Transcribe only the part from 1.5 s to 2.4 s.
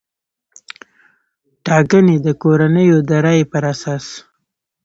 ټاګنې د